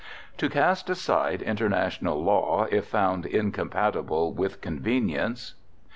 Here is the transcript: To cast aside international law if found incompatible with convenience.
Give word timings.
To 0.39 0.49
cast 0.49 0.89
aside 0.89 1.43
international 1.43 2.23
law 2.23 2.65
if 2.71 2.87
found 2.87 3.27
incompatible 3.27 4.33
with 4.33 4.59
convenience. 4.59 5.53